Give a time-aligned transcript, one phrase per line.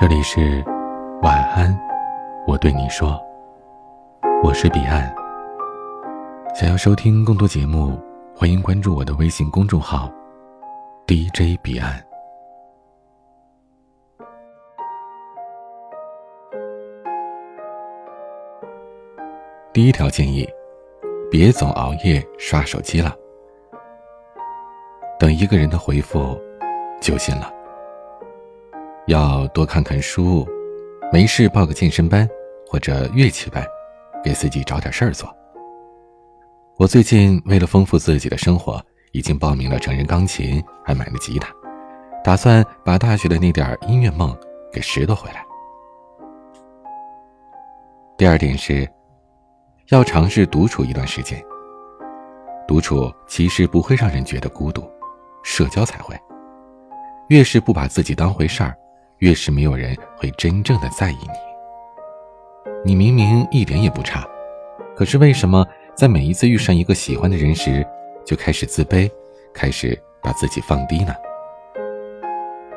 [0.00, 0.64] 这里是
[1.20, 1.78] 晚安，
[2.46, 3.22] 我对你说，
[4.42, 5.14] 我是彼岸。
[6.54, 8.00] 想要收听更多节目，
[8.34, 10.10] 欢迎关注我的微信公众号
[11.06, 12.02] DJ 彼岸。
[19.70, 20.48] 第一条建议，
[21.30, 23.14] 别总熬夜刷手机了，
[25.18, 26.40] 等一个人的回复
[27.02, 27.59] 就行了。
[29.10, 30.46] 要多看看书，
[31.12, 32.28] 没事报个健身班
[32.68, 33.66] 或者乐器班，
[34.22, 35.28] 给自己找点事儿做。
[36.76, 41.52] 我最近为了丰富自己的生活，已经报名了成人钢琴，还买了吉他，
[42.22, 44.32] 打算把大学的那点音乐梦
[44.72, 45.44] 给拾掇回来。
[48.16, 48.88] 第二点是，
[49.88, 51.42] 要尝试独处一段时间。
[52.68, 54.88] 独处其实不会让人觉得孤独，
[55.42, 56.16] 社交才会。
[57.26, 58.72] 越是不把自己当回事儿。
[59.20, 61.28] 越是没有人会真正的在意你。
[62.84, 64.26] 你明明一点也不差，
[64.96, 67.86] 可是为什么在每一次遇上一个喜欢的人时，
[68.24, 69.10] 就开始自卑，
[69.52, 71.14] 开始把自己放低呢？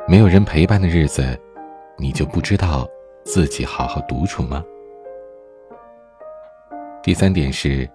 [0.06, 1.38] 没有人陪伴的日子，
[1.96, 2.86] 你就不知道
[3.24, 4.62] 自己好好独处吗？
[7.02, 7.88] 第三点是，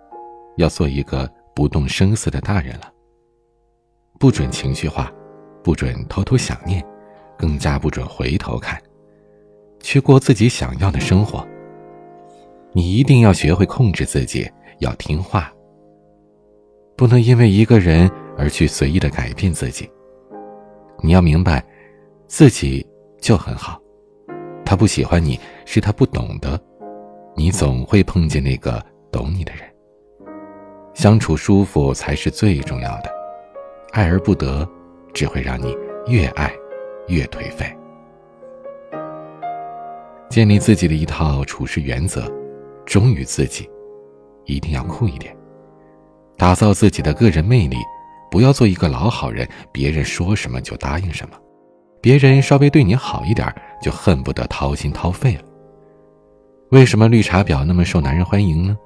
[0.58, 2.92] 要做一个不动声色的大人了。
[4.20, 5.12] 不准情绪化，
[5.64, 6.84] 不准偷偷想念。
[7.40, 8.78] 更加不准回头看，
[9.80, 11.48] 去过自己想要的生活。
[12.74, 14.48] 你一定要学会控制自己，
[14.80, 15.50] 要听话。
[16.98, 19.90] 不能因为一个人而去随意的改变自己。
[21.02, 21.66] 你要明白，
[22.28, 22.86] 自己
[23.22, 23.80] 就很好。
[24.66, 26.62] 他不喜欢你是他不懂得，
[27.38, 29.64] 你总会碰见那个懂你的人。
[30.94, 33.10] 相处舒服才是最重要的，
[33.94, 34.70] 爱而不得，
[35.14, 35.74] 只会让你
[36.08, 36.54] 越爱。
[37.10, 37.76] 越颓废，
[40.30, 42.32] 建立自己的一套处事原则，
[42.86, 43.68] 忠于自己，
[44.46, 45.36] 一定要酷一点，
[46.38, 47.78] 打造自己的个人魅力，
[48.30, 51.36] 不要做一个老好人，别人说什么就答应什么，
[52.00, 55.44] 别人稍微对你好一点就恨不得掏心掏肺了。
[56.70, 58.78] 为什么绿茶婊那么受男人欢迎呢？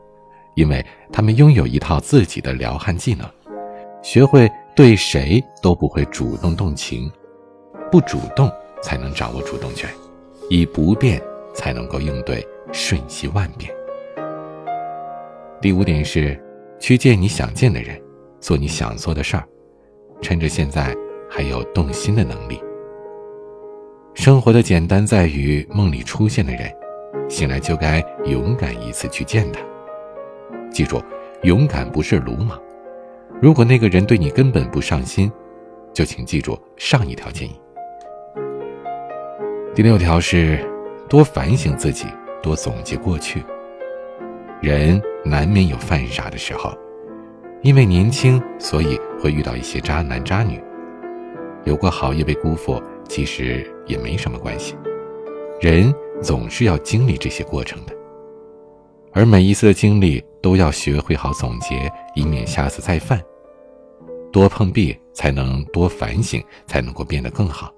[0.56, 3.30] 因为他们拥有一套自己的撩汉技能，
[4.02, 7.12] 学会对谁都不会主动动情。
[7.94, 9.88] 不主动才能掌握主动权，
[10.50, 11.22] 以不变
[11.54, 13.72] 才能够应对瞬息万变。
[15.62, 16.44] 第五点是，
[16.80, 18.02] 去见你想见的人，
[18.40, 19.48] 做你想做的事儿，
[20.24, 20.92] 趁着现在
[21.30, 22.60] 还有动心的能力。
[24.16, 26.74] 生活的简单在于梦里出现的人，
[27.30, 29.62] 醒来就该勇敢一次去见他。
[30.72, 31.00] 记住，
[31.44, 32.60] 勇敢不是鲁莽。
[33.40, 35.32] 如果那个人对你根本不上心，
[35.94, 37.60] 就请记住上一条建议。
[39.76, 40.64] 第六条是，
[41.10, 42.06] 多反省自己，
[42.44, 43.44] 多总结过去。
[44.62, 46.72] 人难免有犯傻的时候，
[47.64, 50.64] 因为年轻，所以会遇到一些渣男渣女。
[51.64, 52.80] 有过好也被辜负，
[53.10, 54.76] 其实也没什么关系。
[55.60, 55.92] 人
[56.22, 57.96] 总是要经历这些过程的，
[59.12, 63.20] 而每一次的经历都要学会好总结，以免下次再犯。
[64.32, 67.74] 多碰壁，才能多反省，才能够变得更好。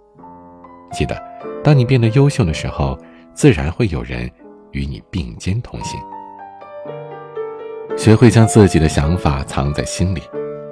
[0.91, 1.34] 记得。
[1.65, 2.95] 当你变得优秀的时候，
[3.33, 4.29] 自然会有人
[4.69, 5.99] 与你并肩同行。
[7.97, 10.21] 学会将自己的想法藏在心里，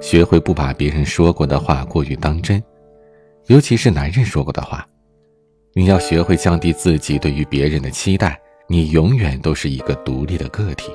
[0.00, 2.62] 学会不把别人说过的话过于当真，
[3.46, 4.86] 尤其是男人说过的话。
[5.72, 10.92] 你要学会降低自己对于别人的期待，你永远都是一个独立的个体。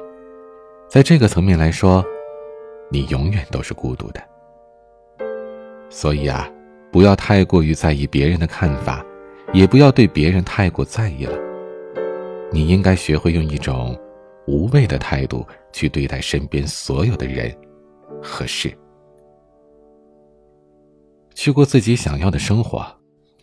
[0.88, 2.02] 在这个层面来说，
[2.90, 4.24] 你永远都是孤独的。
[5.90, 6.50] 所以啊，
[6.90, 9.06] 不要太过于在意别人的看法。
[9.54, 11.38] 也不要对别人太过在意了。
[12.52, 13.98] 你应该学会用一种
[14.48, 17.56] 无畏的态度去对待身边所有的人
[18.22, 18.72] 和事。
[21.36, 22.86] 去过自己想要的生活，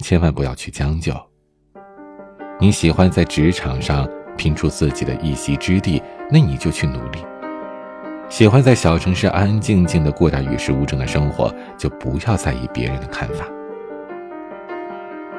[0.01, 1.15] 千万不要去将就。
[2.61, 7.19] 你喜欢在职场上拼出自己的一席之地，那你就去努力。
[8.29, 13.47] 喜欢在小城市安安静静的过点与世无争的生活，就不要在意别人的看法。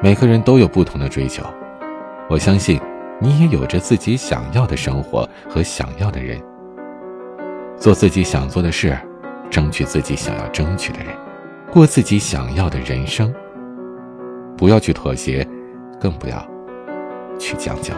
[0.00, 1.42] 每个人都有不同的追求，
[2.30, 2.80] 我相信
[3.20, 6.40] 你也有着自己想要的生活和想要的人。
[7.76, 8.96] 做自己想做的事，
[9.50, 11.08] 争取自己想要争取的人，
[11.72, 13.34] 过自己想要的人生。
[14.56, 15.46] 不要去妥协，
[16.00, 16.48] 更不要
[17.36, 17.92] 去将就。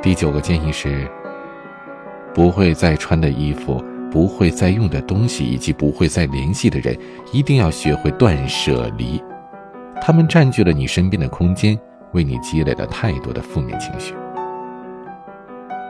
[0.00, 1.06] 第九个建议是：
[2.32, 6.96] 不会再穿的衣服，不会再用的东西，以及不会再联系的人，
[7.30, 9.22] 一定要学会断舍离。
[10.06, 11.80] 他们占据了你身边的空间，
[12.12, 14.14] 为你积累了太多的负面情绪。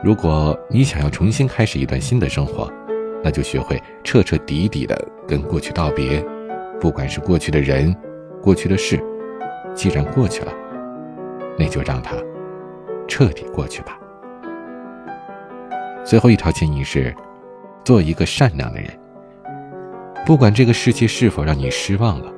[0.01, 2.71] 如果你想要重新开始一段新的生活，
[3.21, 4.97] 那就学会彻彻底底的
[5.27, 6.25] 跟过去道别，
[6.79, 7.93] 不管是过去的人、
[8.41, 8.97] 过去的事，
[9.73, 10.53] 既然过去了，
[11.59, 12.15] 那就让它
[13.09, 13.99] 彻底过去吧。
[16.05, 17.13] 最后一条建议是，
[17.83, 18.89] 做一个善良的人。
[20.25, 22.31] 不管这个世界是否让你失望了，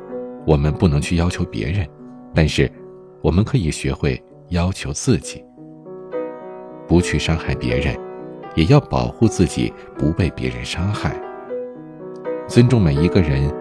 [0.48, 1.86] 我们不能去要求别人，
[2.34, 2.72] 但是
[3.22, 5.44] 我们可以学会要求自己。
[6.88, 7.94] 不去伤害别人，
[8.56, 11.14] 也要保护自己不被别人伤害。
[12.48, 13.54] 尊重每一个人，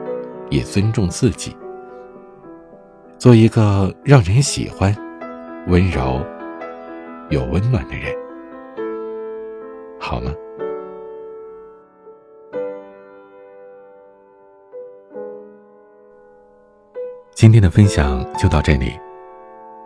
[0.48, 1.56] 也尊重自己。
[3.18, 4.94] 做一个让人喜欢、
[5.66, 6.24] 温柔、
[7.30, 8.14] 有温暖的人，
[9.98, 10.32] 好吗？
[17.36, 18.98] 今天的分享就到这里，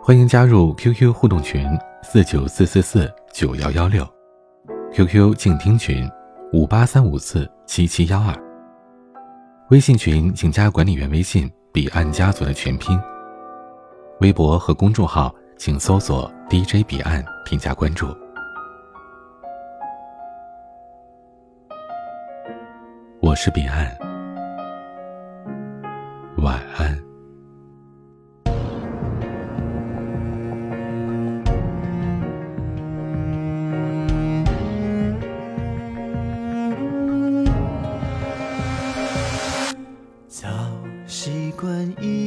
[0.01, 1.67] 欢迎加入 QQ 互动群
[2.01, 3.13] 四九四四四。
[3.33, 4.07] 九幺幺六
[4.93, 6.09] ，QQ 静听群
[6.53, 8.33] 五八三五四七七幺二，
[9.69, 12.97] 微信群请加管理员微信彼岸家族的全拼，
[14.21, 18.07] 微博和公众号请搜索 DJ 彼岸添加关注。
[23.19, 23.93] 我是彼岸，
[26.37, 27.10] 晚安。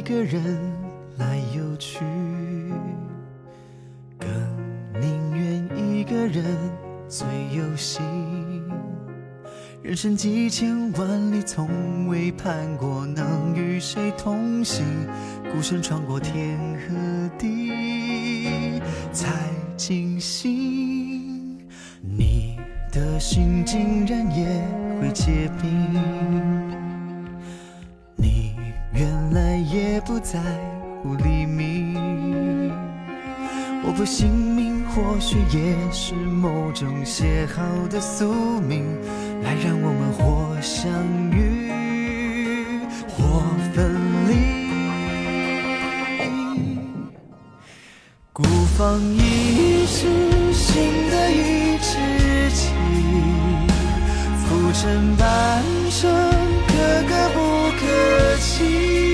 [0.04, 0.60] 个人
[1.16, 2.04] 来又去，
[4.18, 4.28] 更
[5.00, 6.44] 宁愿一个人
[7.08, 8.02] 最有心。
[9.82, 14.84] 人生几千万里，从未盼过能与谁同行。
[15.50, 19.30] 孤身穿过天和地，才
[19.74, 21.58] 惊醒。
[22.02, 22.58] 你
[22.92, 24.46] 的心竟然也
[25.00, 26.73] 会结冰。
[29.94, 30.40] 也不在
[31.00, 31.94] 乎黎明，
[33.84, 38.84] 我不信命，或许也是某种写好的宿命，
[39.44, 40.90] 来让我们或相
[41.30, 41.70] 遇，
[43.08, 43.40] 或
[43.72, 43.94] 分
[44.28, 44.34] 离。
[48.32, 48.42] 孤
[48.76, 50.08] 芳一世，
[50.52, 52.72] 心的一知己，
[54.42, 56.10] 浮沉半生，
[56.66, 56.74] 可
[57.08, 57.38] 歌不
[57.78, 59.13] 可泣。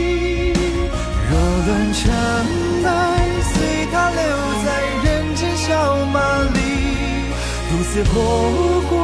[1.91, 2.13] 论成
[2.85, 2.89] 败，
[3.43, 4.21] 随他留
[4.65, 4.69] 在
[5.05, 6.21] 人间小马
[6.55, 6.57] 里，
[7.69, 8.15] 独自活
[8.89, 8.95] 过，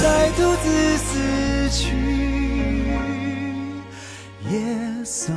[0.00, 0.64] 再独自
[0.98, 1.08] 死
[1.70, 1.96] 去，
[4.48, 5.36] 也算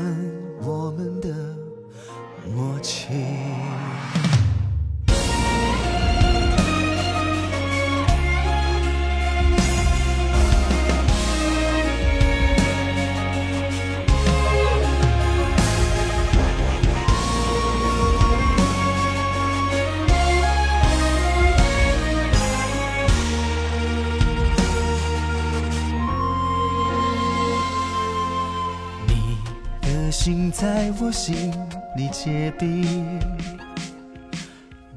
[30.53, 31.51] 在我心
[31.97, 33.19] 里结冰，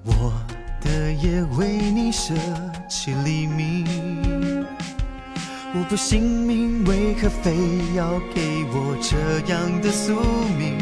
[0.04, 0.30] 我
[0.82, 2.34] 的夜为你舍
[2.86, 4.66] 弃黎明。
[5.74, 7.56] 我不信命，为何非
[7.94, 9.16] 要给我这
[9.50, 10.20] 样的宿
[10.58, 10.76] 命，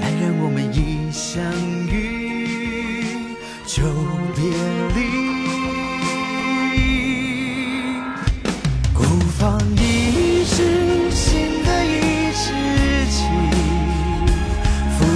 [0.00, 1.42] 来让我们一相
[1.88, 3.36] 遇
[3.66, 3.82] 就
[4.36, 4.44] 别
[4.94, 5.21] 离？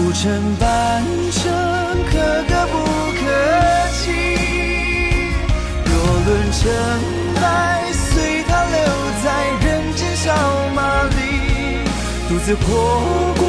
[0.06, 1.52] 浮尘半生，
[2.08, 2.12] 可
[2.44, 2.74] 歌不
[3.18, 3.20] 可
[3.90, 3.98] 泣。
[5.84, 5.90] 若
[6.24, 6.62] 论成
[7.34, 7.42] 败，
[7.92, 8.76] 随他留
[9.24, 9.26] 在
[9.66, 10.30] 人间小
[10.76, 11.18] 马里，
[12.28, 12.62] 独自活
[13.36, 13.42] 过，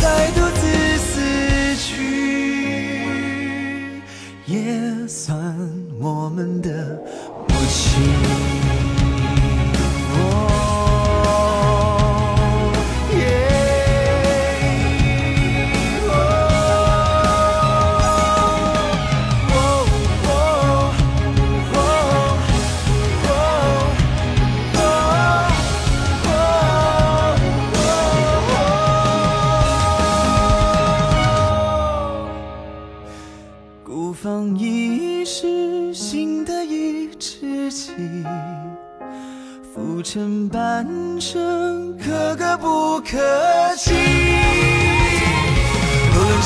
[0.00, 0.62] 再独自
[0.98, 1.12] 死
[1.76, 1.86] 去，
[4.46, 5.38] 也算
[6.00, 6.98] 我们的
[7.46, 8.53] 默契。